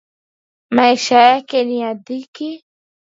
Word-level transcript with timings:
Maisha 0.71 1.19
yake 1.19 1.63
ni 1.63 1.79
ya 1.79 1.93
dhiki. 1.93 2.65